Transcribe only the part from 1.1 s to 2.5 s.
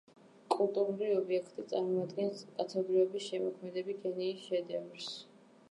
ობიექტი წარმოადგენს